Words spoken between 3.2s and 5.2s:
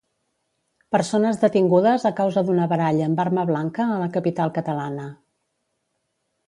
arma blanca a la capital catalana.